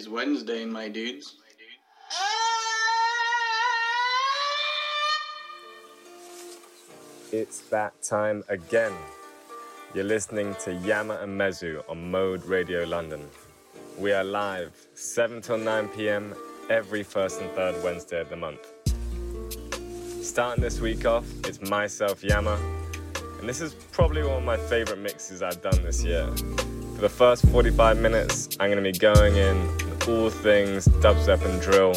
[0.00, 1.36] is Wednesday, my dudes.
[7.30, 8.94] It's that time again.
[9.94, 13.20] You're listening to Yama and Mezu on Mode Radio London.
[13.98, 16.34] We are live 7 till 9 pm
[16.70, 18.66] every first and third Wednesday of the month.
[20.22, 22.58] Starting this week off, it's myself, Yama,
[23.38, 26.26] and this is probably one of my favorite mixes I've done this year.
[26.94, 31.60] For the first 45 minutes, I'm going to be going in all things dubstep and
[31.60, 31.94] drill.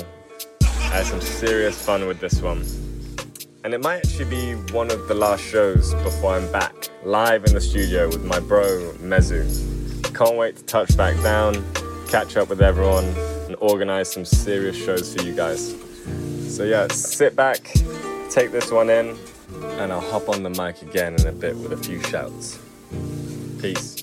[0.62, 2.64] I had some serious fun with this one.
[3.64, 7.54] And it might actually be one of the last shows before I'm back, live in
[7.54, 10.14] the studio with my bro, Mezu.
[10.14, 11.64] Can't wait to touch back down,
[12.08, 13.06] catch up with everyone,
[13.46, 15.76] and organize some serious shows for you guys.
[16.54, 17.74] So, yeah, sit back,
[18.30, 19.18] take this one in,
[19.80, 22.60] and I'll hop on the mic again in a bit with a few shouts.
[23.60, 24.03] Peace.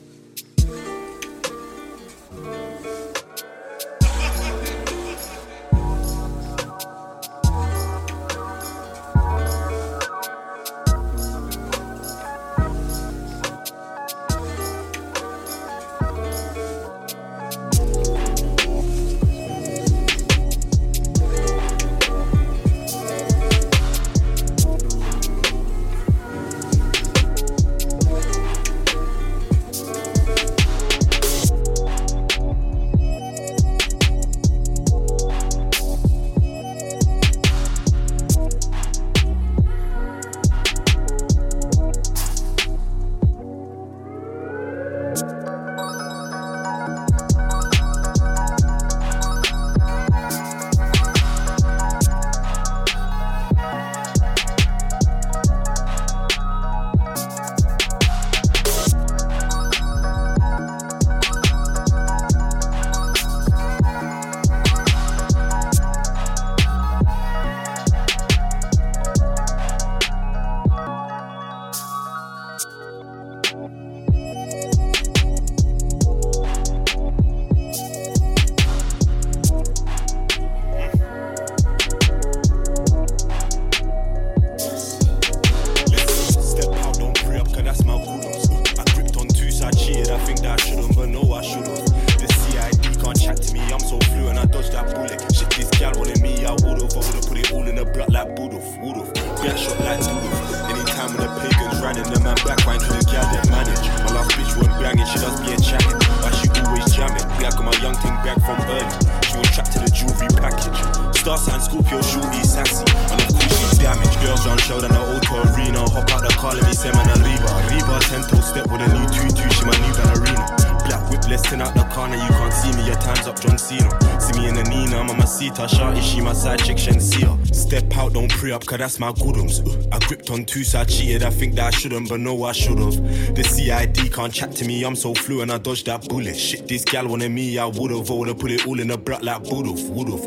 [128.81, 129.61] That's my goodums.
[129.93, 131.23] I gripped on two, so I cheated.
[131.23, 132.97] I think that I shouldn't, but no, I should've.
[133.35, 136.37] The CID can't chat to me, I'm so fluent, I dodged that bullet.
[136.37, 138.11] Shit, this gal wanted me, I would've.
[138.11, 140.25] I would've put it all in the brat like would've, would've.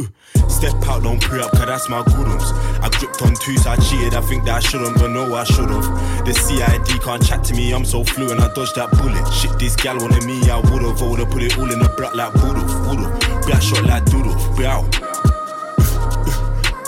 [0.00, 0.48] Uh, uh.
[0.48, 2.50] Step out, don't pre up, cause that's my goodums.
[2.82, 4.14] I gripped on two, so I cheated.
[4.14, 5.84] I think that I shouldn't, but no, I should've.
[6.24, 9.26] The CID can't chat to me, I'm so fluent, I dodged that bullet.
[9.32, 11.02] Shit, this gal wanted me, I would've.
[11.02, 13.46] I would've put it all in the brat like would've.
[13.46, 15.09] Black shot like doodle, bow.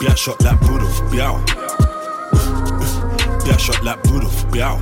[0.02, 1.40] Black shot like would've, bow.
[3.44, 4.78] Black shot like would've, bow.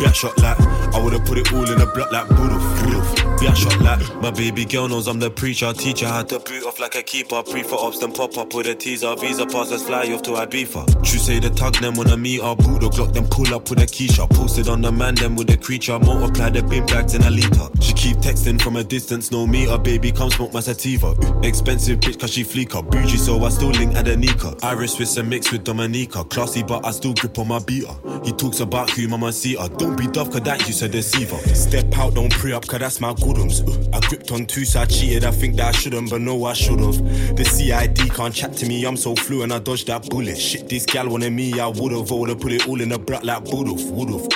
[0.00, 0.58] Black shot like
[0.92, 3.34] I would've put it all in a block like would've, would've.
[3.56, 5.72] Shot like My baby girl knows I'm the preacher.
[5.72, 6.40] Teacher had to
[6.84, 7.42] like a keeper.
[7.42, 9.16] Pre for ops, then pop up with a teaser.
[9.16, 10.84] Visa pass, let's fly off to Ibiza.
[11.02, 13.80] True say the tug, them wanna meet our boot the Glock, then pull up with
[13.80, 14.28] a key Keisha.
[14.28, 15.98] Posted on the man, then with the creature.
[15.98, 17.68] Multiply the bin bags in a liter.
[17.80, 19.78] She keep texting from a distance, no meter.
[19.78, 21.12] Baby, come smoke my sativa.
[21.42, 22.82] Expensive bitch, cause she fleeker.
[22.82, 24.62] Bougie, so I still link Adenika.
[24.62, 26.24] Irish Swiss and mixed with Dominica.
[26.24, 27.94] Classy, but I still grip on my beater.
[28.24, 29.68] He talks about who mama see her.
[29.68, 31.38] Don't be tough, cause that you's a deceiver.
[31.54, 33.62] Step out, don't pre up, cause that's my goodums.
[33.62, 35.24] Uh, I gripped on two, so I cheated.
[35.24, 38.96] I think that I shouldn't, but no, I The CID can't chat to me, I'm
[38.96, 40.36] so fluent, I dodged that bullet.
[40.38, 42.10] Shit, this gal wanted me, I would've.
[42.10, 44.26] I would've put it all in a brat like would've, would've.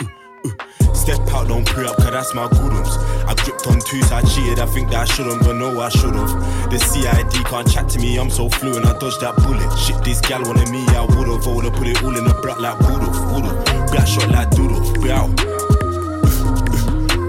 [0.94, 2.90] Step out, don't pre up, cause that's my goodums.
[3.26, 4.58] I gripped on two, I cheated.
[4.58, 6.30] I think that I shouldn't, but no, I should've.
[6.70, 9.76] The CID can't chat to me, I'm so fluent, I dodged that bullet.
[9.78, 11.46] Shit, this gal wanted me, I would've.
[11.46, 13.64] I would've put it all in a brat like would've, would've.
[13.90, 15.28] Black shot like doodle, bow.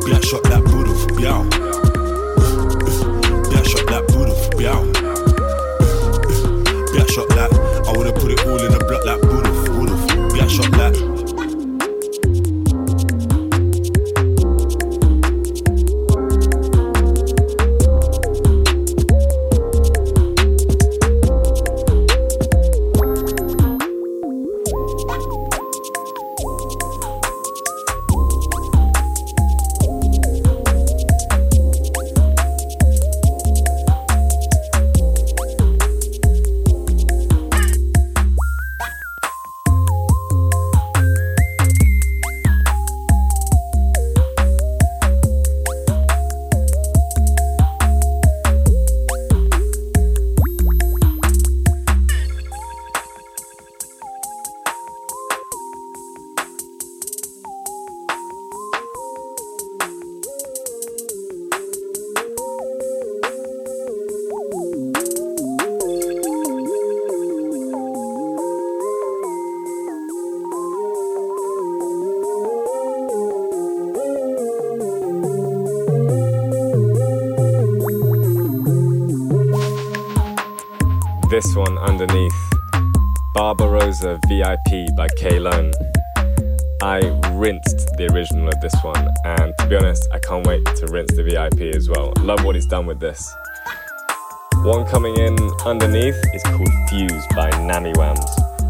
[0.06, 1.44] Black shot like would've, bow.
[3.50, 4.99] Black shot like would've, bow.
[8.12, 10.30] Would've put it all in a block like would've, would've.
[10.34, 11.19] Black shot like.
[81.82, 82.34] Underneath
[83.34, 85.72] Barbarossa VIP by K Lone.
[86.82, 87.00] I
[87.34, 91.14] rinsed the original of this one, and to be honest, I can't wait to rinse
[91.14, 92.14] the VIP as well.
[92.20, 93.34] Love what he's done with this.
[94.64, 98.30] One coming in underneath is called Fuse by Nami Wams,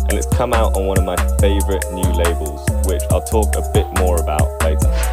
[0.10, 3.64] and it's come out on one of my favorite new labels, which I'll talk a
[3.74, 5.09] bit more about later.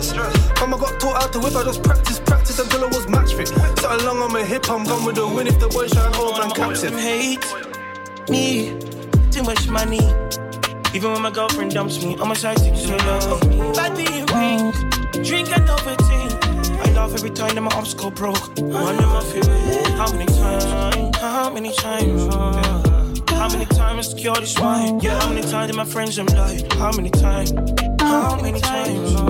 [0.00, 0.60] Touch this blue mattress.
[0.60, 3.48] Mama got taught how to whip, I just practice, practice until I was match fit.
[3.48, 6.38] Something long on my hip, I'm gone with the win if the boys try hold
[6.38, 6.98] man captive.
[6.98, 7.44] Hate
[8.28, 8.78] me,
[9.30, 10.00] too much money.
[10.94, 13.38] Even when my girlfriend dumps me, I'm a side chick so low.
[13.74, 14.74] Bad being pink,
[15.24, 16.86] drink and overthink.
[16.86, 18.48] I laugh every time that my arms go broke.
[18.58, 19.96] Wonder my feeling.
[19.96, 21.16] How many times?
[21.18, 22.34] How many times?
[23.30, 25.00] How many times I secure this wine?
[25.00, 26.72] Yeah, how many times did my friends I'm like?
[26.74, 27.52] How many times?
[28.00, 29.29] How many times?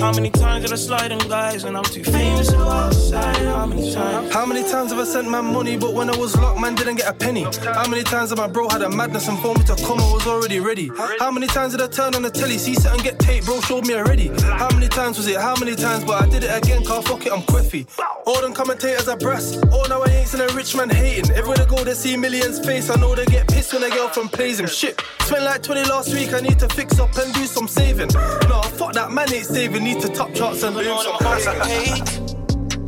[0.00, 3.36] How many times did I slide on guys when I'm too famous to outside?
[3.36, 4.32] How many times?
[4.32, 6.96] How many times have I sent my money, but when I was locked, man didn't
[6.96, 7.42] get a penny?
[7.42, 10.12] How many times have my bro had a madness and phoned me to come, I
[10.12, 10.90] was already ready?
[11.18, 13.86] How many times did I turn on the telly, see something get taped, bro showed
[13.86, 14.28] me already?
[14.40, 15.36] How many times was it?
[15.36, 16.04] How many times?
[16.04, 17.86] But I did it again, car fuck it, I'm quiffy.
[18.28, 19.58] All them commentators are brass.
[19.72, 21.30] Oh, now I ain't seen a rich man hating.
[21.30, 22.90] Everywhere they go, they see millions face.
[22.90, 24.66] I know they get pissed when a girl from plays him.
[24.66, 28.10] Shit, spent like 20 last week, I need to fix up and do some saving.
[28.46, 32.20] No, fuck that, man ain't saving, need to top charts and boom some hate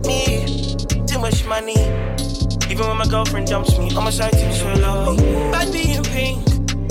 [0.04, 1.80] me, too much money.
[2.70, 5.16] Even when my girlfriend dumps me, I'm a side chick so.
[5.52, 6.44] Bad being pink,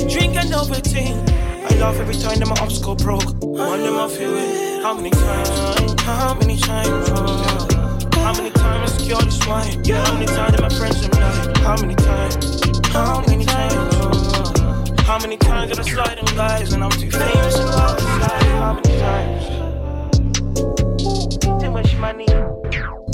[0.09, 1.29] drink and overthink.
[1.71, 3.31] I laugh every time that my arms go broke.
[3.43, 4.81] Wonder my feeling.
[4.81, 6.01] How many times?
[6.01, 7.78] How many times?
[8.29, 9.83] How many times secure this wine?
[9.83, 11.57] Yeah, how many times did my friends I'm like?
[11.57, 12.61] How many times?
[12.89, 14.99] How many times?
[15.01, 18.43] How many times did I slide on guys when I'm too famous go outside?
[18.61, 19.47] How many times?
[21.59, 22.27] Too much money.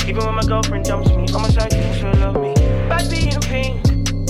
[0.05, 2.53] Even when my girlfriend dumps me, I'm a side chick, she'll love me.
[2.89, 3.83] Bad being pink,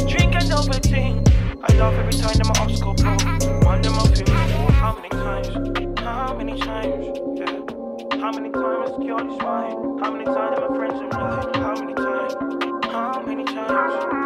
[0.07, 1.27] drink and overthink.
[1.63, 3.65] I laugh every time that my go broke.
[3.65, 4.51] Wonder my feelings.
[4.75, 5.99] How many times?
[5.99, 7.24] How many times?
[8.25, 9.99] How many times secure this wine?
[10.01, 11.61] How many times did my friends I'm?
[11.61, 12.33] How many times?
[12.91, 14.24] How many times?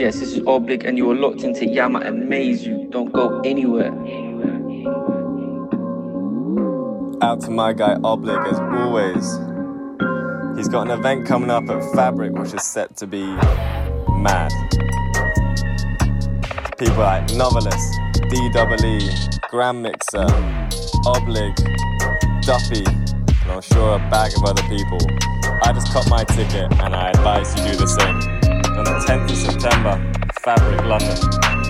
[0.00, 2.90] Yes, this is Oblique, and you are locked into Yama and Mezu.
[2.90, 3.92] Don't go anywhere.
[7.22, 9.36] Out to my guy Oblique as always.
[10.56, 13.26] He's got an event coming up at Fabric which is set to be
[14.08, 14.50] mad.
[16.78, 17.92] People like Novelist,
[18.30, 20.24] DWE, Grand Mixer,
[21.04, 21.54] Oblig,
[22.46, 24.98] Duffy, and I'm sure a bag of other people.
[25.62, 28.39] I just cut my ticket and I advise you do the same.
[28.80, 31.69] On the 10th of September, Fabric London.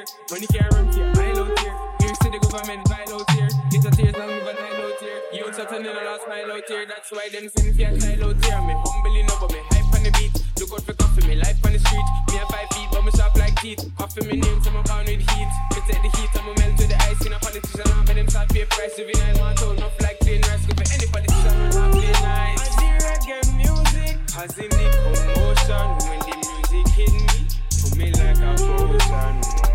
[0.00, 0.16] Here.
[0.30, 1.74] Money can't run here, mile out here.
[2.00, 3.48] Here's to the government, vile out here.
[3.70, 5.20] Get a tears move a Nile out here.
[5.32, 6.86] Youths are turning a last mile out here.
[6.86, 8.60] That's why them send fear style out here.
[8.62, 10.34] Me humbly know, but me hype on the beat.
[10.58, 12.06] Look out for coffee, me life on the street.
[12.30, 13.82] Me have five feet, but me sharp like teeth.
[13.96, 15.50] Coffee me name, so I'm bound with heat.
[15.74, 17.20] Me take the heat, I'm a melt to the ice.
[17.26, 18.98] In a politician, I'm them start pay price.
[18.98, 20.64] If you know want to, enough like plain rice.
[20.66, 22.60] Go for any politician, I'm play nice.
[22.60, 25.86] I see reggae music, has in the commotion.
[26.08, 29.69] When the music hit me, for me like a potion.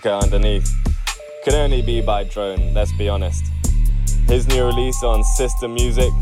[0.00, 0.74] Stonker underneath
[1.44, 3.44] could only be by drone, let's be honest.
[4.26, 6.12] His new release on System Music,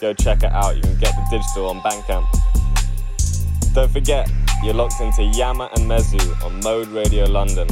[0.00, 0.76] go check it out.
[0.76, 2.26] You can get the digital on Bandcamp.
[3.74, 4.30] Don't forget,
[4.62, 7.68] you're locked into Yama and Mezu on Mode Radio London.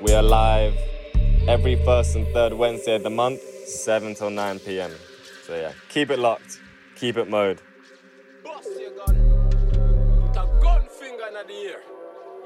[0.00, 0.74] We are live
[1.48, 4.90] every first and third Wednesday of the month, 7 till 9 pm.
[5.44, 6.60] So yeah, keep it locked,
[6.96, 7.60] keep it mode.
[8.44, 8.66] Put
[10.36, 11.80] a gun finger in the ear.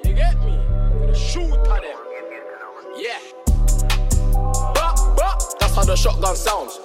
[0.05, 1.15] You get me?
[1.15, 2.10] Shoot at.
[3.01, 3.17] Yeah.
[4.75, 5.39] Bah, bah.
[5.59, 6.81] That's how the shotgun sounds.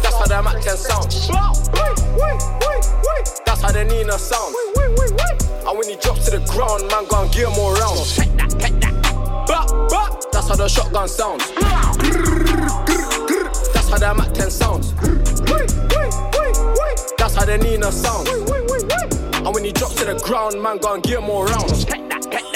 [0.00, 1.28] That's how the Mac 10 sounds.
[3.44, 4.56] That's how the Nina sounds.
[5.68, 8.16] And when he drops to the ground, man, go and give him more rounds.
[9.46, 10.16] Bah, bah.
[10.32, 11.50] That's how the shotgun sounds.
[13.74, 14.94] That's how the Mac 10 sounds.
[17.18, 18.30] That's how the Nina sounds.
[19.44, 21.86] And when he drops to the ground, man, go and him more rounds.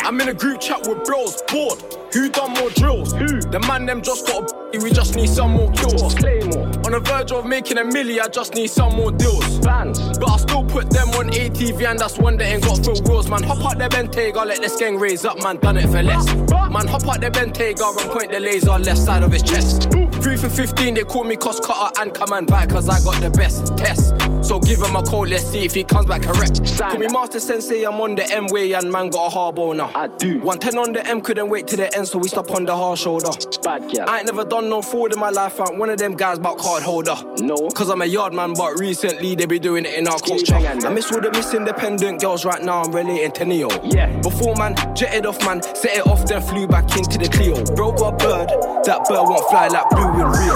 [0.02, 1.80] I'm in a group chat with bros, bored.
[2.12, 3.12] Who done more drills?
[3.12, 3.40] Who?
[3.40, 6.14] The man them just got a b- we just need some more kills.
[6.14, 6.73] Claymore.
[6.84, 9.58] On the verge of making a milli, I just need some more deals.
[9.60, 10.18] Bands.
[10.18, 13.28] But I still put them on ATV and that's one that ain't got full wheels.
[13.30, 16.26] Man, hop out the Bentayga, let this gang raise up, man, done it for less.
[16.34, 19.90] Man, hop out the Bentayga and point the laser left side of his chest.
[19.90, 23.30] 3 for 15, they call me cost cutter and command back cause I got the
[23.30, 24.14] best test.
[24.42, 26.60] So give him a call, let's see if he comes back correct.
[26.78, 29.72] Call me Master Sensei, I'm on the M way and man got a hard ball
[29.72, 29.90] now.
[29.94, 30.38] I do.
[30.40, 32.98] 110 on the M, couldn't wait to the end, so we stop on the hard
[32.98, 33.30] shoulder.
[33.62, 34.08] Bad girl.
[34.08, 36.58] I ain't never done no fraud in my life, I'm one of them guys about
[36.74, 37.44] card holder.
[37.44, 37.68] No.
[37.70, 40.56] Cause I'm a yard man, but recently they be doing it in our culture.
[40.56, 43.68] I miss all the miss independent girls right now, I'm relating to Neo.
[43.84, 44.10] Yeah.
[44.20, 47.64] Before man, jetted off man, set it off, then flew back into the Clio.
[47.76, 48.48] Bro got a bird,
[48.84, 50.54] that bird won't fly like blue in Rio.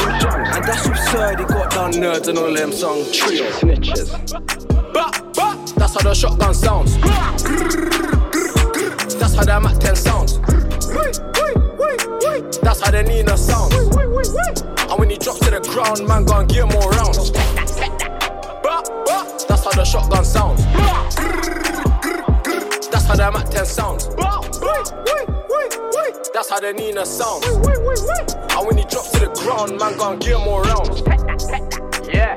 [0.54, 3.48] And that's absurd, he got down nerds and all them song trio.
[3.50, 4.11] Snitches.
[4.92, 6.96] Bah, bah, that's how the shotgun sounds.
[9.18, 10.38] That's how the Mac 10 sounds.
[12.61, 14.77] That's how the Nina sounds.
[14.90, 17.31] And when he drops to the ground, man, go and give him more rounds.
[19.46, 20.64] That's how the shotgun sounds.
[22.90, 24.09] That's how the Mac 10 sounds.
[26.33, 27.46] That's how the Nina sounds.
[27.46, 31.03] And when he drops to the ground, man, go and give him more rounds.
[32.09, 32.37] Yeah.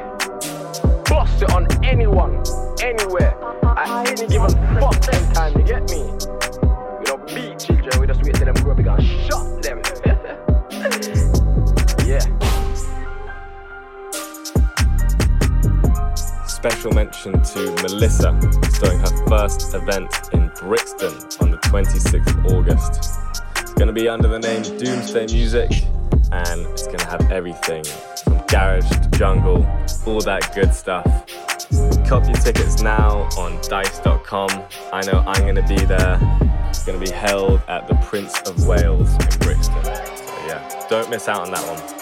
[1.06, 2.44] Bust it on anyone,
[2.82, 3.38] anywhere,
[3.78, 6.04] at any given fucking time, you get me?
[7.00, 9.51] We don't beat children, we just wait till them grow big and shot
[16.62, 22.54] Special mention to Melissa, who's doing her first event in Brixton on the 26th of
[22.54, 23.20] August.
[23.58, 25.72] It's going to be under the name Doomsday Music.
[26.32, 27.84] and it's gonna have everything
[28.24, 29.66] from garage to jungle,
[30.06, 31.06] all that good stuff.
[32.08, 34.50] Cop your tickets now on dice.com.
[34.94, 36.20] I know I'm gonna be there.
[36.70, 39.84] It's gonna be held at the Prince of Wales in Brixton.
[39.84, 39.94] So
[40.48, 42.01] yeah, don't miss out on that one.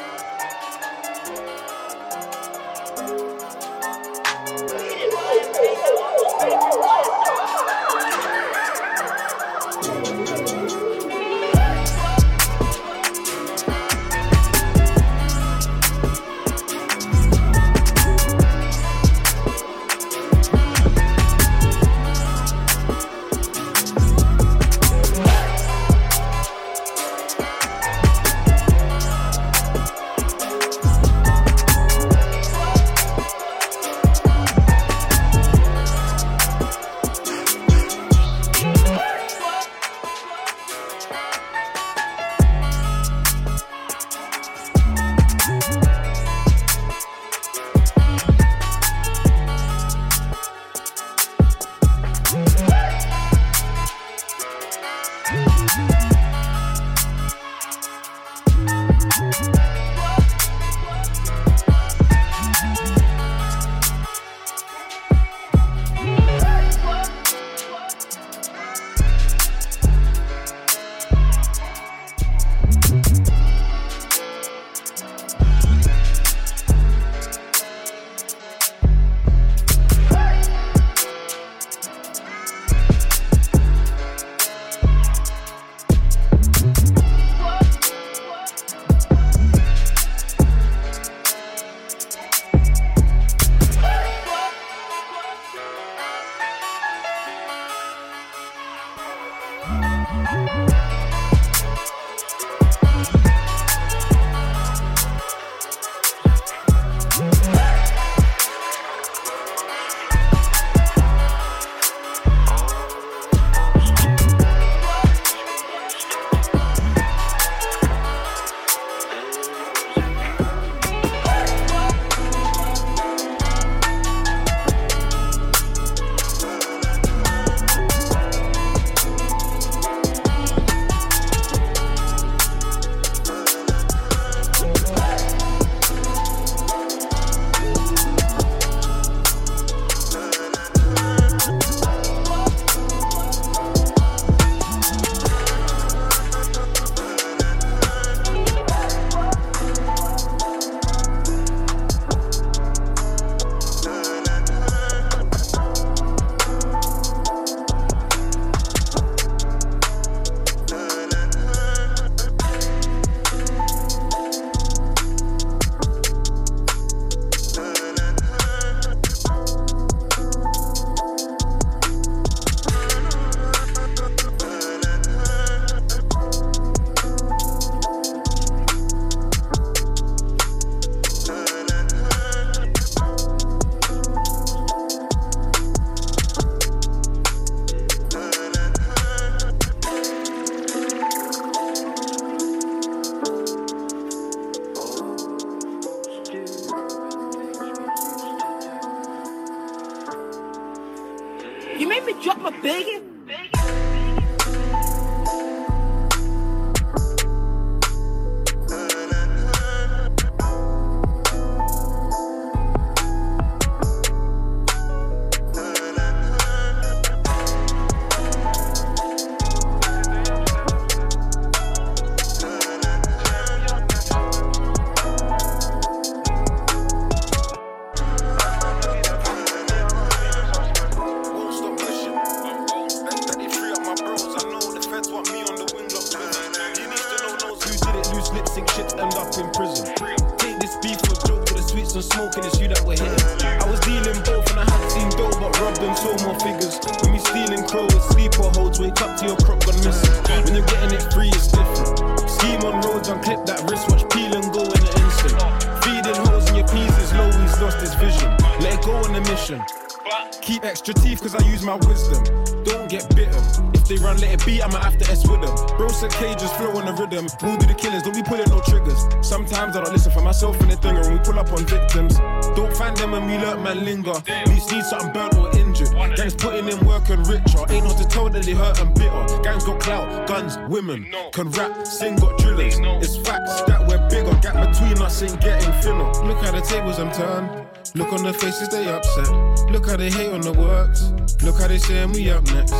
[273.63, 274.13] Learn man linger.
[274.45, 275.89] These need something burnt or injured.
[276.15, 277.59] Gangs putting in work and richer.
[277.69, 279.41] Ain't no to tell that they hurt and bitter.
[279.43, 281.11] Gangs got clout, guns, women.
[281.33, 282.79] Can rap, sing, got drillers.
[283.03, 284.33] It's facts that we're bigger.
[284.41, 286.11] Gap between us ain't getting thinner.
[286.25, 287.67] Look how the tables I'm turned.
[287.95, 289.71] Look on the faces, they upset.
[289.71, 291.11] Look how they hate on the works.
[291.43, 292.73] Look how they saying we up next.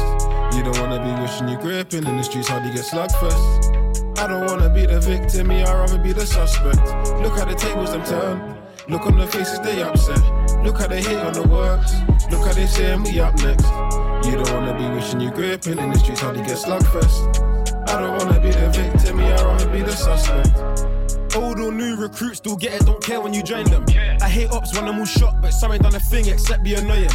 [0.56, 3.72] You don't wanna be wishing you gripping in the streets, you get slugged first?
[4.20, 6.78] I don't wanna be the victim, me, I'd rather be the suspect.
[7.22, 8.58] Look how the tables them turn.
[8.90, 10.39] Look on the faces, they upset.
[10.64, 11.94] Look how they hate on the works.
[12.30, 13.66] Look how they saying we up next.
[14.28, 17.42] You don't wanna be wishing you gripping in the streets, how you get slugged first?
[17.88, 20.86] I don't wanna be the victim, me, I'd rather be the suspect.
[21.36, 23.86] Old or new recruits still get it, don't care when you join them.
[24.22, 26.76] I hate ops when I'm all shot, but some ain't done a thing except be
[26.76, 27.10] annoying.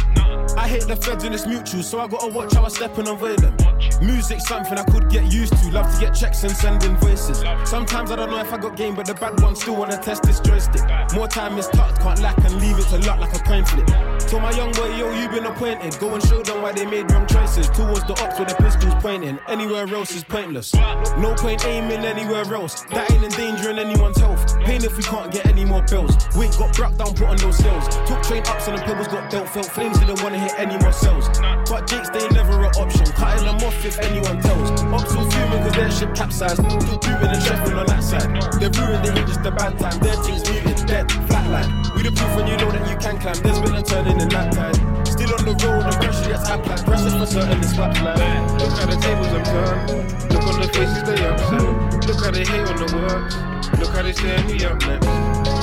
[0.57, 3.07] I hate the feds and it's mutual, so I gotta watch how I step and
[3.07, 3.55] avoid them.
[4.01, 7.43] Music's something I could get used to, love to get checks and send invoices.
[7.63, 10.23] Sometimes I don't know if I got game, but the bad ones still wanna test
[10.23, 10.83] this joystick.
[11.13, 13.87] More time is tucked, can't lack and leave it to luck like a coin flip.
[14.21, 15.97] So my young boy, yo, you been appointed.
[15.99, 17.69] Go and show them why they made wrong choices.
[17.69, 19.39] Towards the ops with the pistols pointing.
[19.47, 20.73] Anywhere else is pointless.
[20.73, 22.81] No point aiming anywhere else.
[22.85, 24.34] That ain't endangering anyone's health.
[24.65, 26.17] Pain if we can't get any more bills.
[26.35, 27.85] We got brought down, put on those sales.
[28.09, 29.47] Took train ups and the pebbles got dealt.
[29.49, 31.29] Felt flames didn't wanna hit any more cells.
[31.69, 33.05] But Jakes, they never an option.
[33.13, 34.71] Cutting them off if anyone tells.
[34.89, 36.57] Ops all fuming cause their ship capsized.
[36.57, 38.25] Still doing and chefing on that side.
[38.59, 39.99] They're ruined, they hate just a bad time.
[39.99, 41.69] Their things muted, dead, flatline.
[41.95, 43.37] We the proof when you know that you can climb.
[43.45, 45.05] There's been a turning in that time.
[45.05, 46.81] Still on the road, the pressure gets applied.
[46.89, 48.17] Pressure for certain is flatline.
[48.57, 50.33] Look how the tables have turned.
[50.33, 52.07] Look on the faces they upset.
[52.09, 53.54] Look how they hate on the works.
[53.79, 55.07] Look how they say me up next.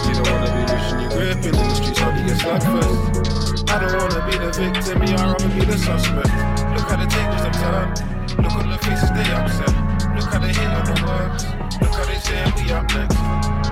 [0.06, 3.70] You don't wanna be you in the streets, how do you first?
[3.70, 6.32] I don't wanna be the victim, I'd rather be the suspect.
[6.74, 7.94] Look how the tables turned.
[8.42, 9.74] Look on the faces they upset.
[10.16, 11.44] Look how they on the works.
[11.80, 12.18] Look how they
[12.58, 13.18] me up next.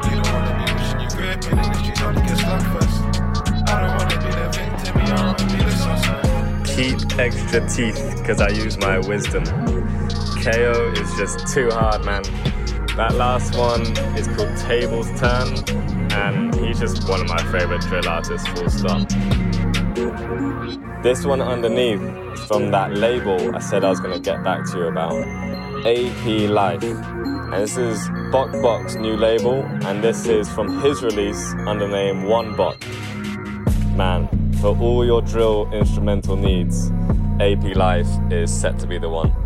[0.07, 2.37] You don't wanna be you in the streets, how do you
[2.73, 2.97] first?
[3.69, 6.31] I don't wanna be the victim, I'd rather be the suspect.
[6.77, 9.45] Keep extra teeth, because I use my wisdom.
[10.43, 12.23] KO is just too hard, man.
[12.97, 13.83] That last one
[14.19, 15.55] is called Tables Turn,
[16.13, 19.09] and he's just one of my favorite drill artists, full stop.
[21.03, 22.01] This one underneath
[22.47, 25.17] from that label I said I was going to get back to you about
[25.87, 26.83] AP Life.
[26.83, 31.93] And this is Bok Bok's new label, and this is from his release under the
[31.93, 32.85] name One Bok.
[33.97, 34.29] Man,
[34.61, 36.91] for all your drill instrumental needs,
[37.41, 39.40] AP Life is set to be the one.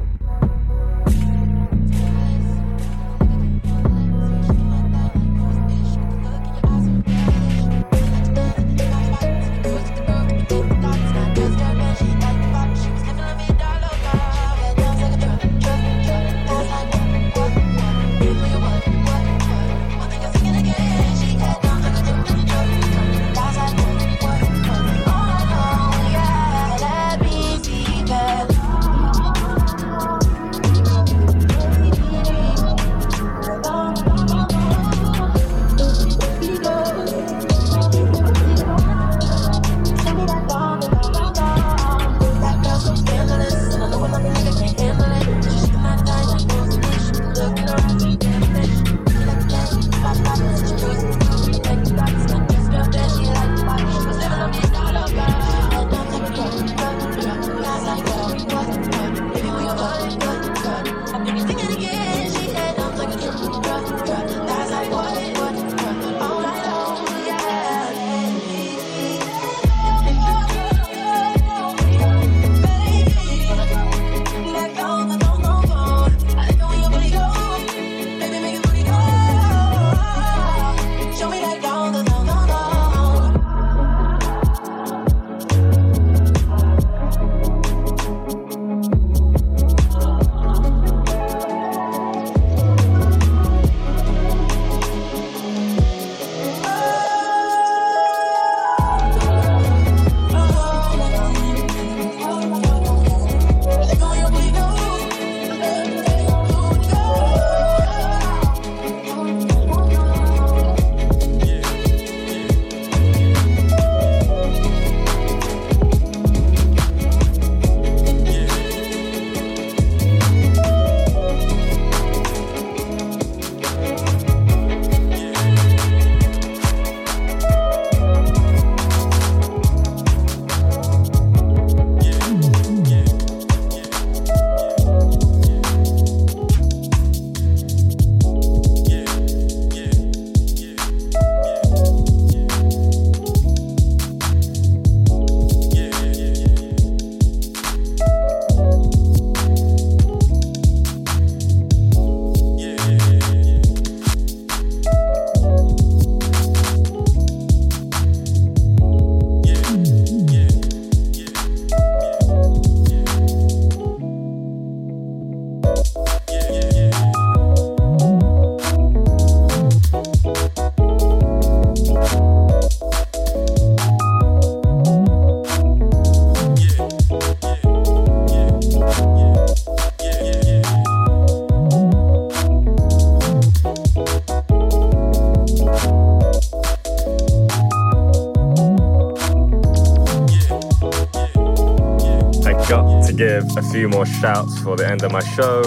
[193.56, 195.62] A few more shouts for the end of my show.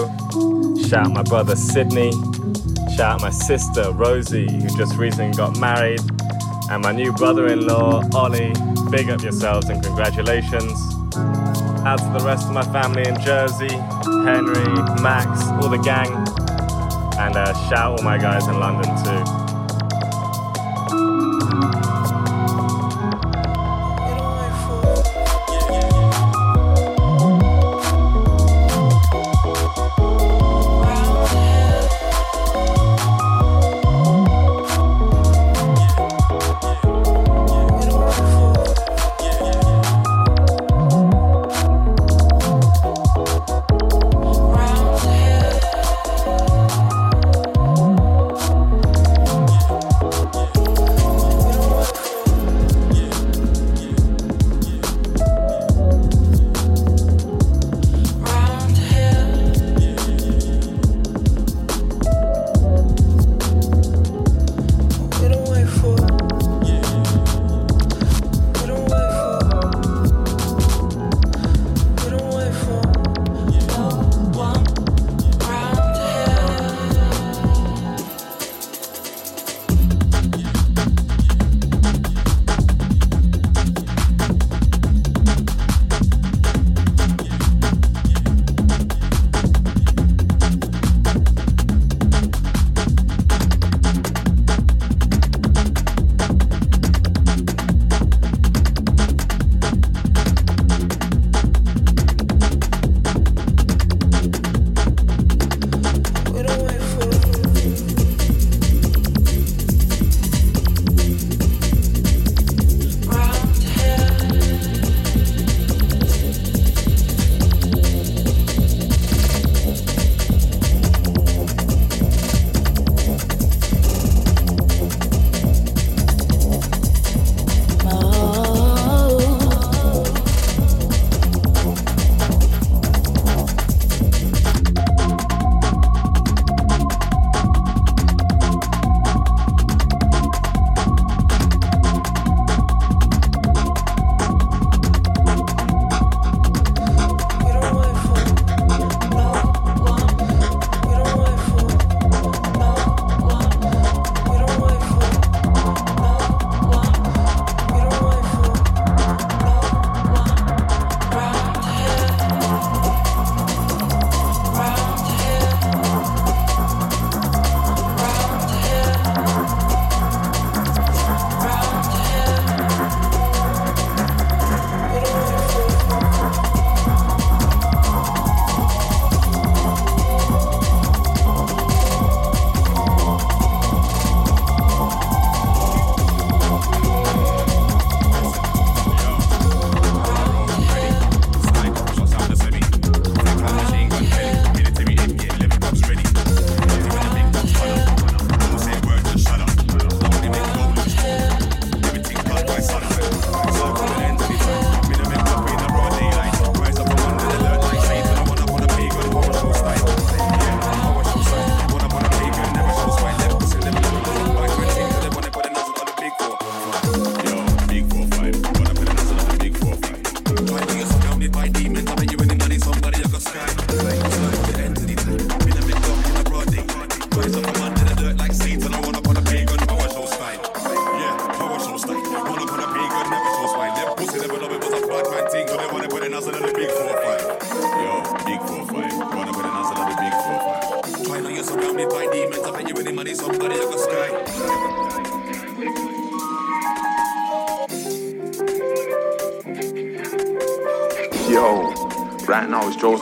[0.88, 2.12] Shout out my brother Sydney.
[2.96, 6.00] Shout out my sister Rosie, who just recently got married.
[6.70, 8.52] And my new brother in law, Ollie.
[8.90, 10.72] Big up yourselves and congratulations.
[11.86, 13.74] Out to the rest of my family in Jersey
[14.24, 16.12] Henry, Max, all the gang.
[17.18, 19.17] And uh, shout all my guys in London too.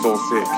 [0.03, 0.56] Surrounded by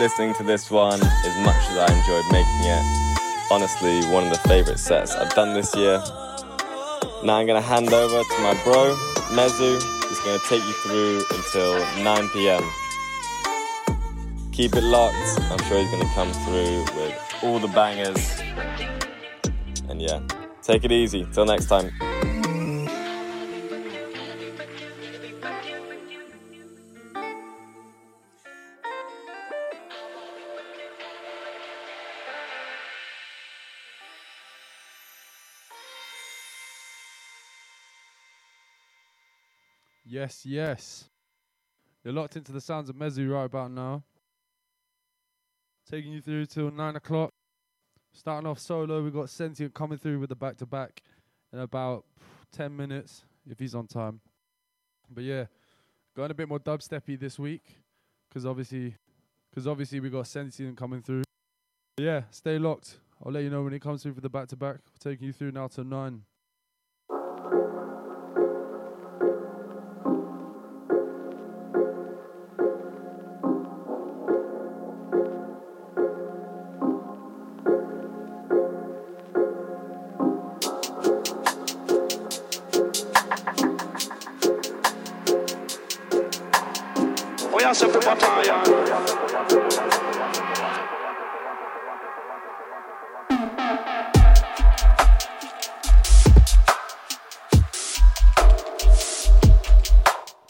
[0.00, 3.50] listening to this one as much as I enjoyed making it.
[3.50, 6.02] Honestly, one of the favorite sets I've done this year.
[7.22, 8.96] Now I'm gonna hand over to my bro,
[9.36, 9.74] Mezu.
[10.08, 12.62] He's gonna take you through until 9 p.m.
[14.52, 15.38] Keep it locked.
[15.50, 18.40] I'm sure he's gonna come through with all the bangers.
[19.90, 20.20] And yeah,
[20.62, 21.26] take it easy.
[21.30, 21.92] Till next time.
[40.50, 41.08] yes.
[42.04, 44.02] You're locked into the sounds of Mezu right about now.
[45.88, 47.30] Taking you through till 9 o'clock.
[48.12, 51.02] Starting off solo, we've got Sentient coming through with the back to back
[51.52, 52.04] in about
[52.52, 54.20] 10 minutes if he's on time.
[55.08, 55.44] But yeah,
[56.16, 57.76] going a bit more dubsteppy this week
[58.28, 58.96] because obviously,
[59.54, 61.22] cause obviously we got Sentient coming through.
[61.96, 62.98] But yeah, stay locked.
[63.24, 64.78] I'll let you know when it comes through for the back to back.
[64.98, 66.22] Taking you through now to 9.
[87.70, 87.94] yourself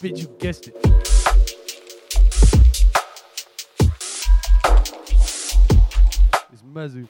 [0.01, 0.75] Bitch, you guessed it.
[6.51, 7.07] It's Mezu.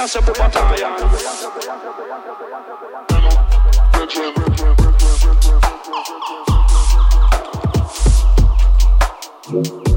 [0.00, 0.96] Oya se pe bataya.
[9.50, 9.89] Phenom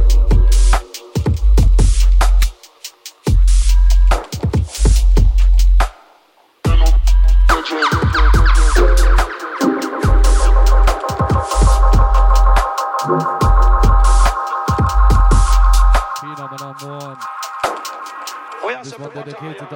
[18.93, 19.75] This one dedicated to.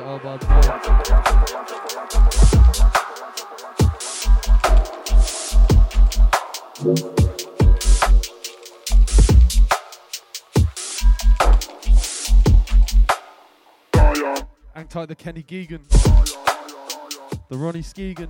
[14.75, 15.81] Hang tight the Kenny Geegan.
[17.49, 18.29] The Ronnie Skeegan.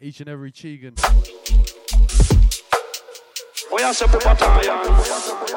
[0.00, 0.98] Each and every Cheegan.
[3.72, 5.56] Oya se pe bataya.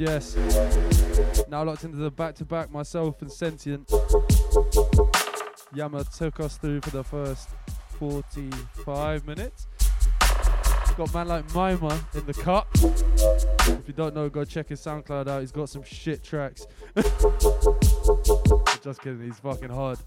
[0.00, 1.42] Yes, yes.
[1.48, 3.88] Now locked into the back to back, myself and Sentient.
[5.72, 7.50] Yama took us through for the first
[7.98, 9.68] 45 minutes.
[10.96, 12.66] Got man like Mima in the cut.
[12.74, 15.40] If you don't know, go check his SoundCloud out.
[15.40, 16.66] He's got some shit tracks.
[18.82, 19.98] Just kidding, he's fucking hard.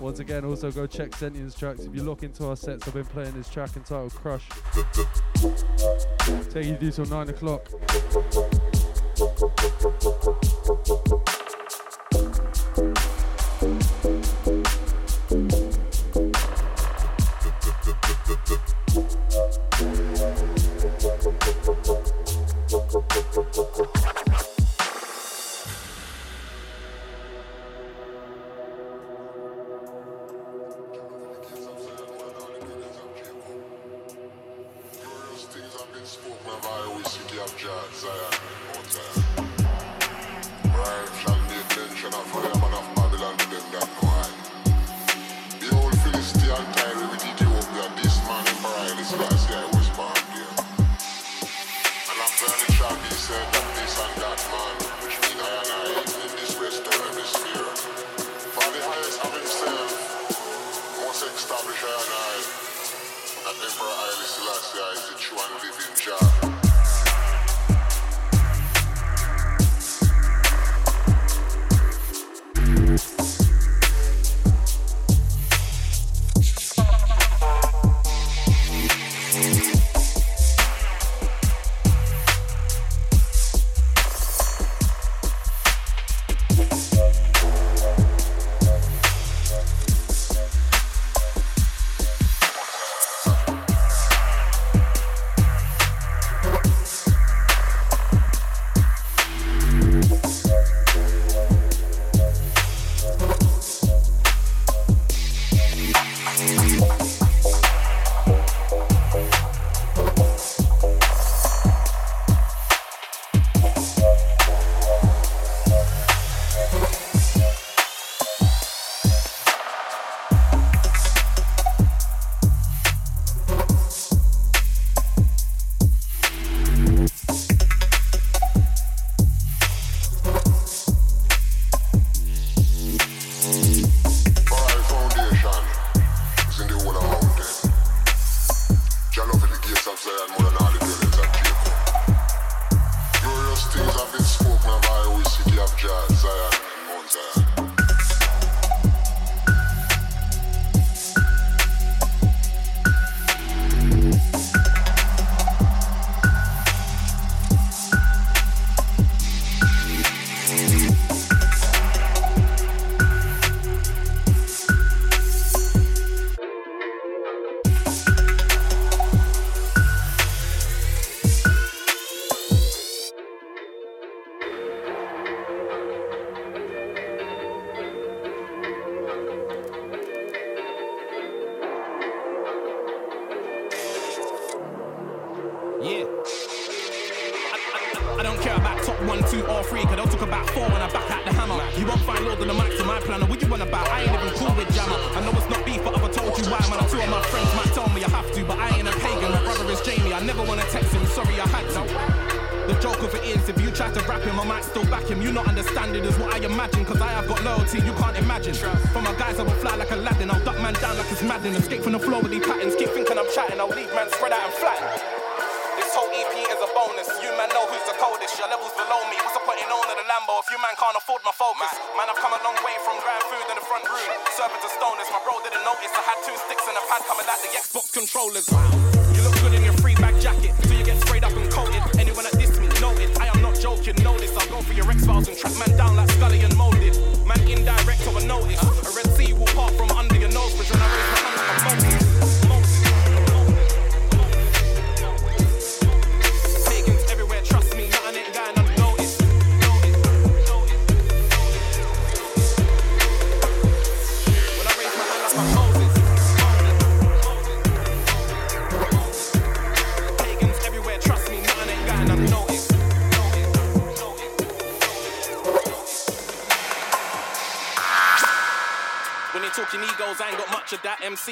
[0.00, 1.80] Once again, also go check Sentient's tracks.
[1.80, 4.48] If you look into our sets, I've been playing this track entitled Crush.
[6.50, 7.68] Take you through till 9 o'clock.
[9.22, 11.41] ちょっとちとちょっとちょ。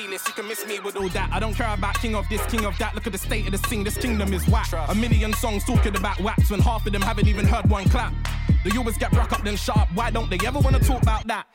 [0.04, 0.10] Of that.
[0.10, 1.30] MC list, you can miss me with all that.
[1.32, 2.94] I don't care about king of this, king of that.
[2.94, 4.68] Look at the state of the scene, this kingdom is whack.
[4.88, 8.12] A million songs talking about wax when half of them haven't even heard one clap.
[8.64, 9.88] They always get broke up then sharp.
[9.94, 11.46] Why don't they ever wanna talk about that?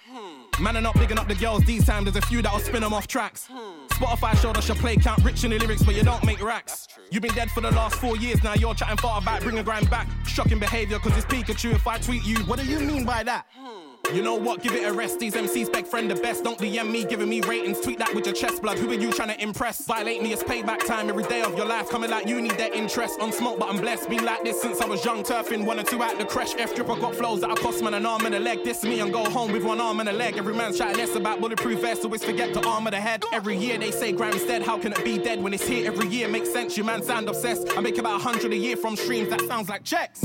[0.60, 2.06] Man are not bigging up the girls these times.
[2.06, 3.50] There's a few that'll spin them off tracks.
[3.90, 6.88] Spotify showed us your play count rich in the lyrics, but you don't make racks.
[7.12, 8.54] You've been dead for the last four years now.
[8.54, 10.08] You're chatting far about bringing grind back.
[10.26, 11.74] Shocking behavior, cause it's Pikachu.
[11.74, 13.46] If I tweet you, what do you mean by that?
[13.54, 13.85] Hmm.
[14.14, 14.62] You know what?
[14.62, 15.20] Give it a rest.
[15.20, 16.44] These MCs beg friend the best.
[16.44, 17.82] Don't DM me, giving me ratings.
[17.82, 18.78] Tweet that with your chest blood.
[18.78, 19.86] Who are you trying to impress?
[19.86, 21.90] Violate me, it's payback time every day of your life.
[21.90, 23.20] Coming like you need their interest.
[23.20, 24.10] On smoke, but I'm blessed.
[24.10, 25.24] Been like this since I was young.
[25.24, 26.56] Turfing one or two out the crash.
[26.58, 28.64] F drip, I got flows that I cost man an arm and a leg.
[28.64, 30.38] This me and go home with one arm and a leg.
[30.38, 32.06] Every man's chatting less about bulletproof vests.
[32.06, 33.24] Always forget the arm armor the head.
[33.34, 34.62] Every year they say grime's dead.
[34.62, 36.28] How can it be dead when it's here every year?
[36.28, 36.78] Makes sense.
[36.78, 37.76] You man sound obsessed.
[37.76, 39.30] I make about a hundred a year from streams.
[39.30, 40.24] That sounds like checks.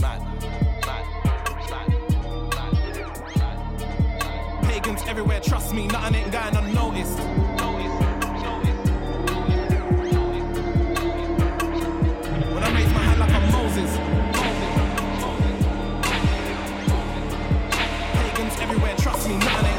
[4.83, 7.19] Pagans everywhere, trust me, nothing ain't going unnoticed.
[12.49, 13.91] When I raise my hand like I'm Moses.
[18.15, 19.70] Pagans everywhere, trust me, nothing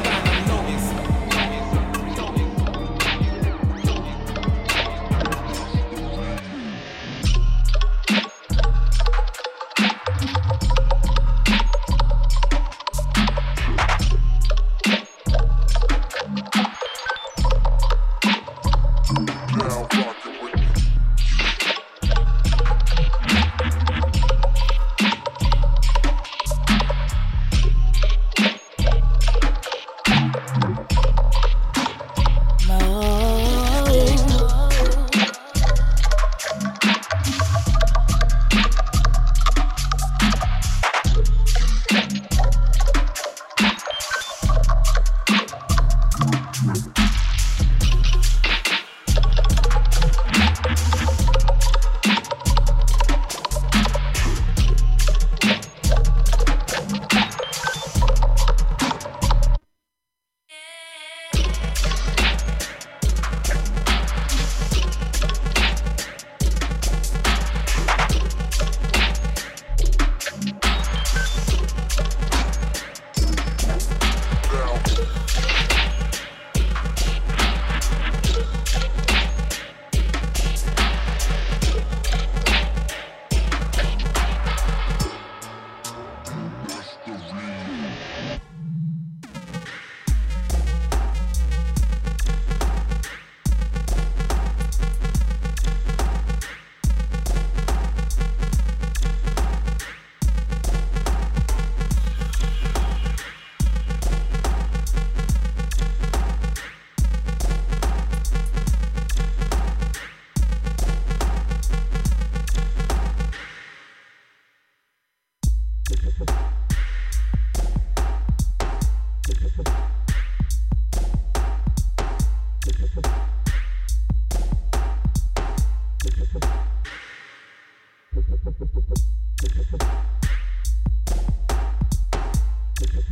[126.03, 126.41] We'll be right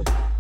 [0.06, 0.39] back.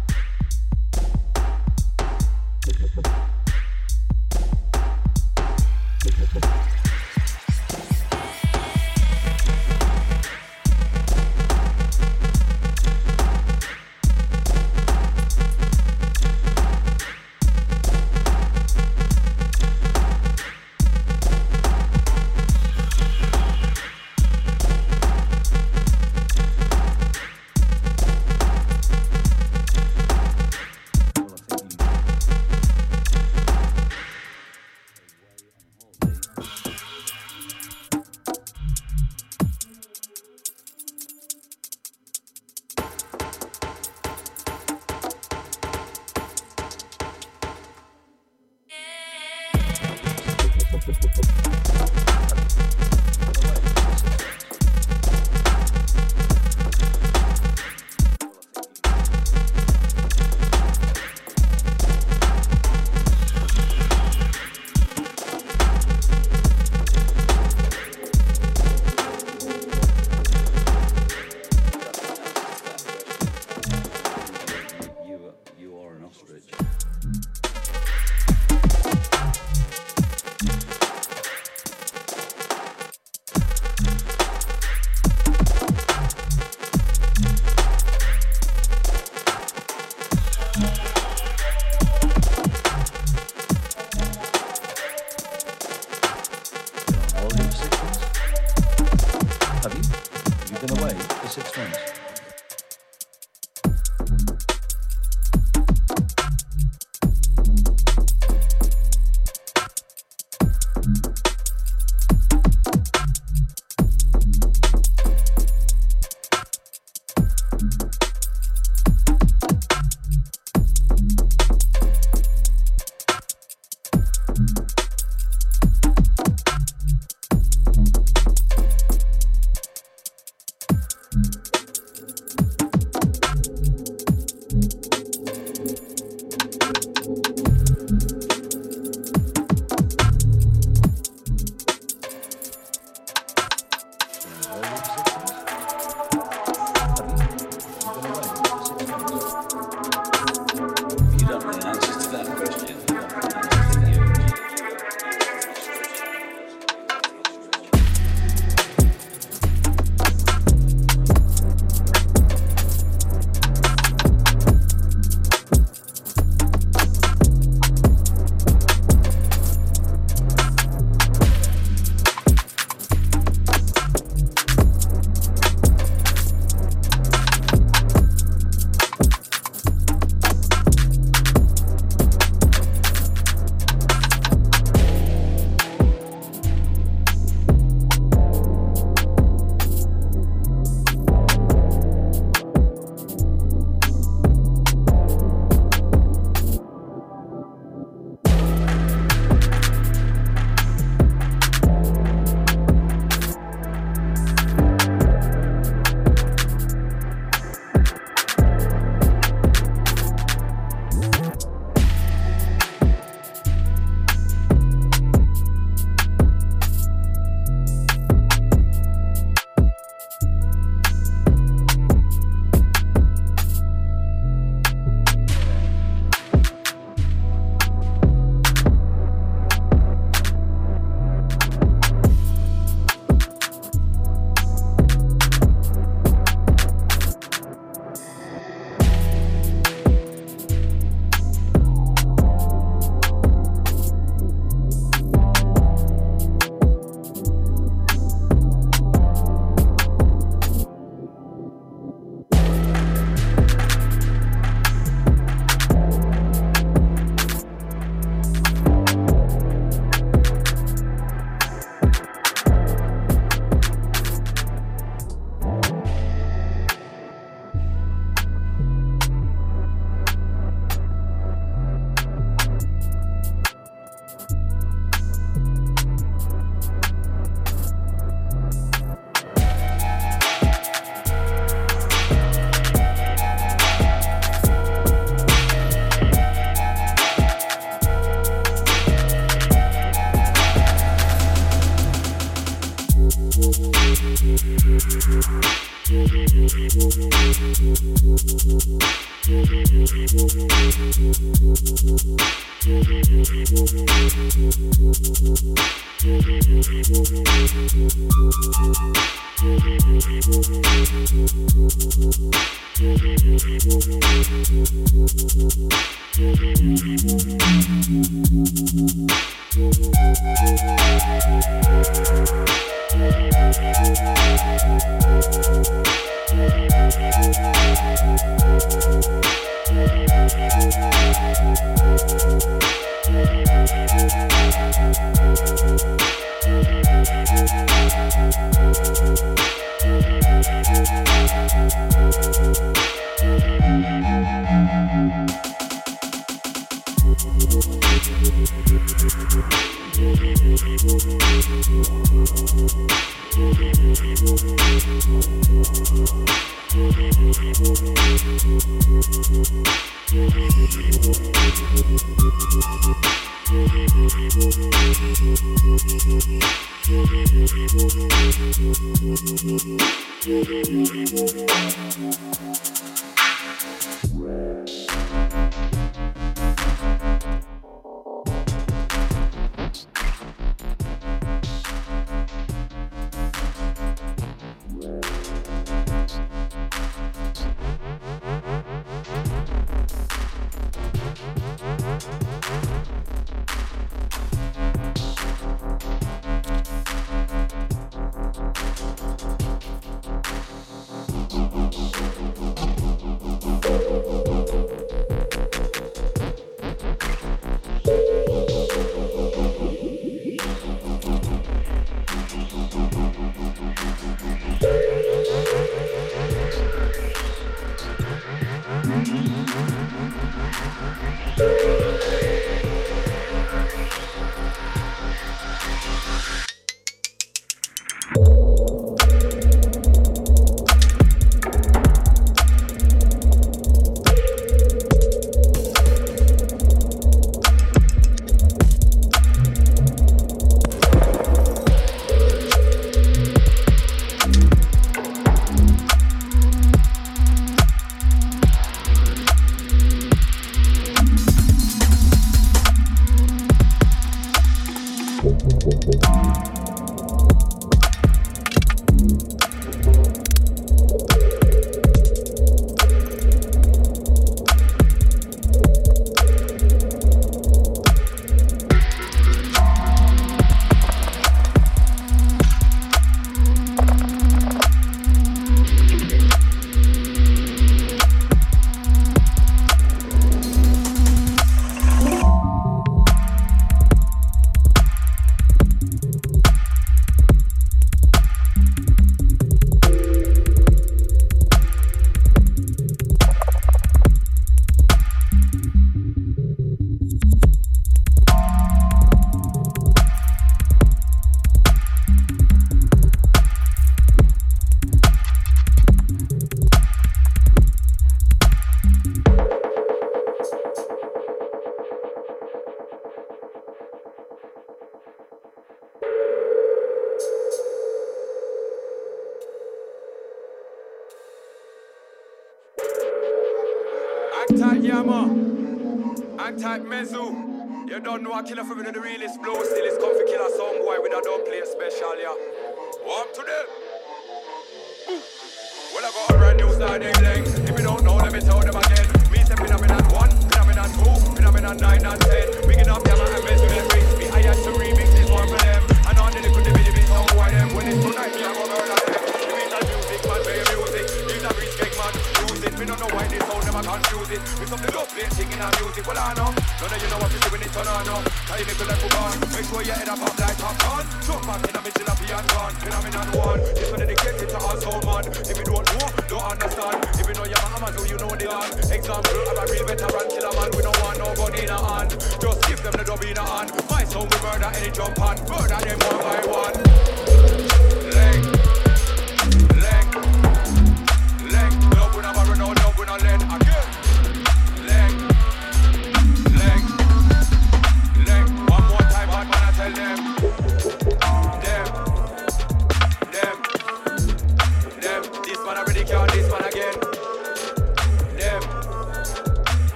[528.21, 529.88] don't know a killer from the realest blow still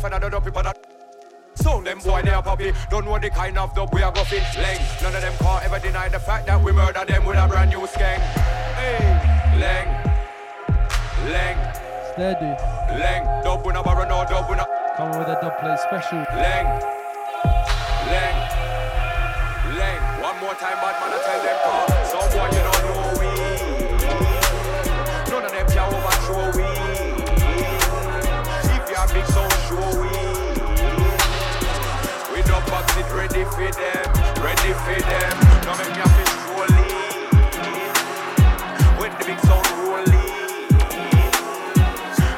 [0.00, 0.76] life and I don't know people that.
[1.84, 4.42] Them boy they are puppy, don't know the kind of dub we are fit.
[4.60, 7.48] Leng, none of them can't ever deny the fact that we murder them with a
[7.48, 8.20] brand new skank.
[8.76, 9.00] Hey,
[9.56, 9.88] Leng,
[11.32, 11.58] Leng,
[12.12, 12.52] steady.
[13.00, 14.56] Leng, dub we never run out, dub we
[14.96, 16.18] Come with a dub play special.
[16.36, 16.82] Leng,
[18.12, 18.38] Leng,
[19.78, 20.02] Leng.
[20.22, 21.84] One more time, bad man, I tell them car.
[22.04, 23.28] Some boy you don't know we.
[25.30, 27.09] None of them can overthrow we.
[33.40, 34.04] ready for them,
[34.44, 35.32] ready for them.
[35.64, 36.92] Now make me a fish rolly
[39.00, 40.28] with the big sound rolly.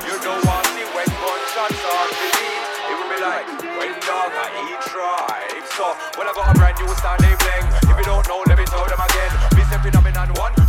[0.07, 2.62] You don't want the wet gunshots on the beat.
[2.87, 3.47] It will be like
[3.79, 5.66] when dog I eat tribe.
[5.74, 7.66] So when I got a brand new style, they bling.
[7.83, 9.31] If you don't know, let me tell them again.
[9.57, 10.61] Be stepping up in and one.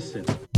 [0.00, 0.49] Listen.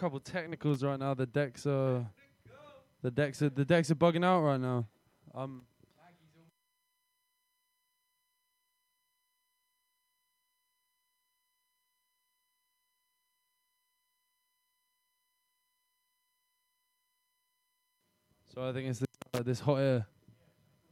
[0.00, 1.12] couple technicals right now.
[1.12, 2.06] The decks are,
[3.02, 4.86] the decks are, the decks are bugging out right now.
[5.34, 5.62] Um.
[18.54, 20.06] So I think it's this, uh, this hot air.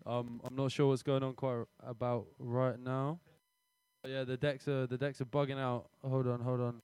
[0.06, 3.20] Um, I'm not sure what's going on quite about right now.
[4.02, 5.89] But yeah, the decks are the decks are bugging out.
[6.05, 6.82] Hold on, hold on.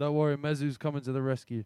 [0.00, 1.64] Don't worry, Mezu's coming to the rescue.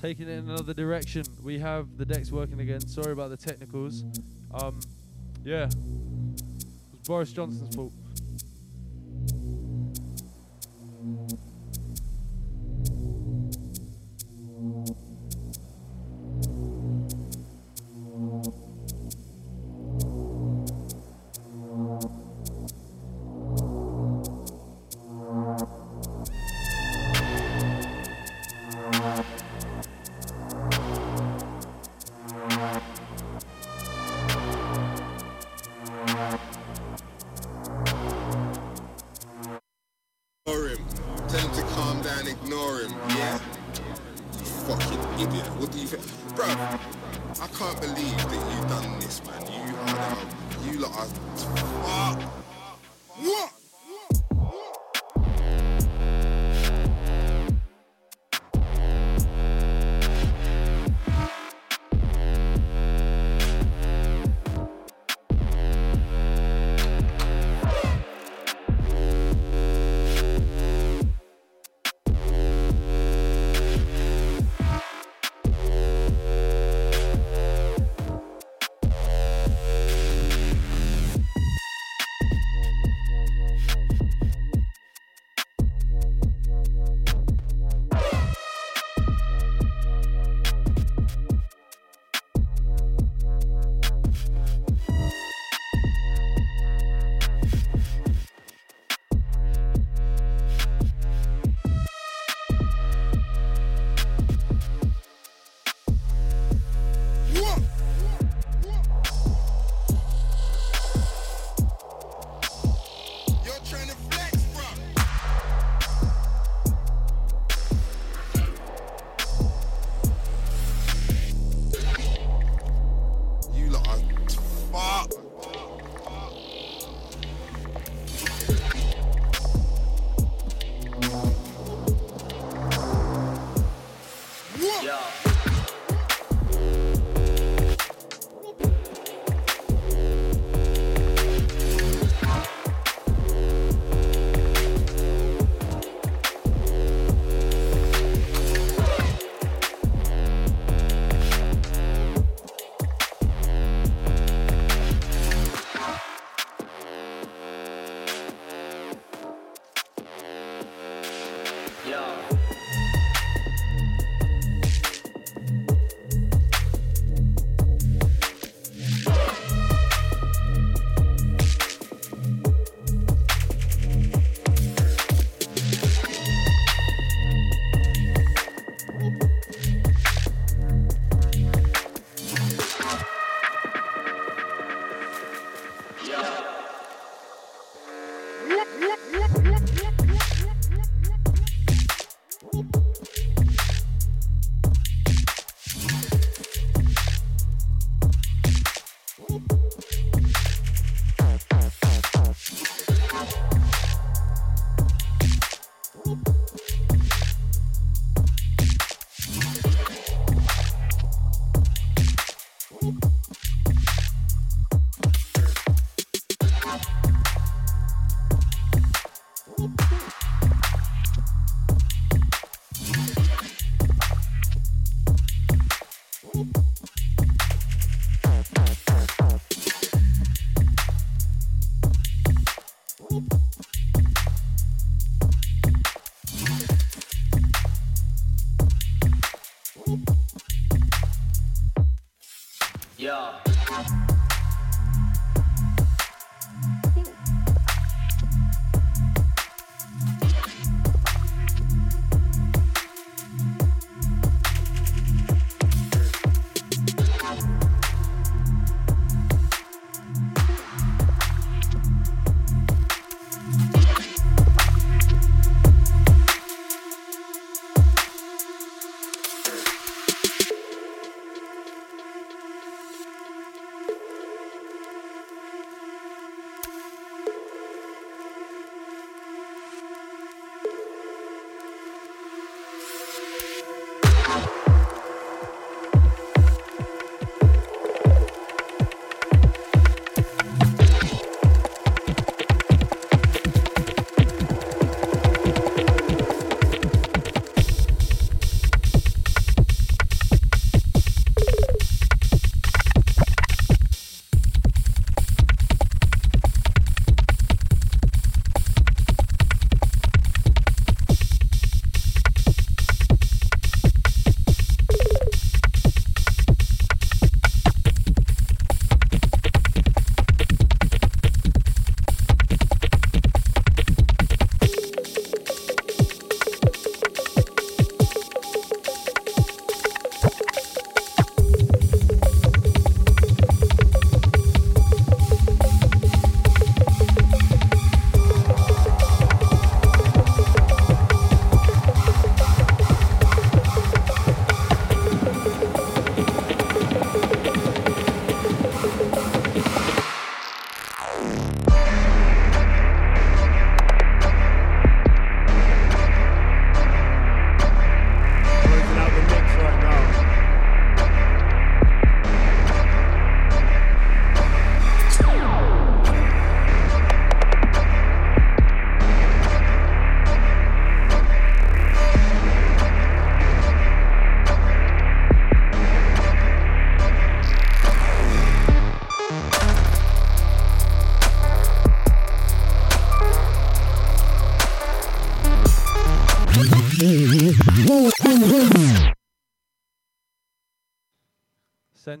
[0.00, 2.80] Taking it in another direction, we have the decks working again.
[2.80, 4.02] Sorry about the technicals.
[4.54, 4.80] Um,
[5.44, 5.74] yeah, it
[6.90, 7.92] was Boris Johnson's fault.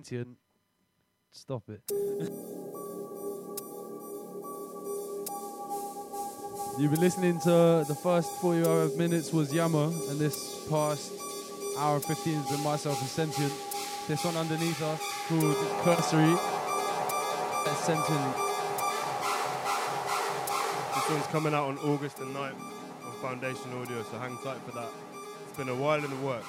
[0.00, 0.38] Sentient.
[1.30, 1.82] Stop it.
[6.78, 11.12] You've been listening to the first 45 minutes was Yama, and this past
[11.76, 13.52] hour and 15 has been myself and Sentient.
[14.08, 16.34] This one underneath us called Cursory.
[17.66, 18.36] That's Sentient.
[20.94, 22.54] This one's coming out on August the 9th
[23.04, 24.88] on Foundation Audio, so hang tight for that.
[25.46, 26.48] It's been a while in the works.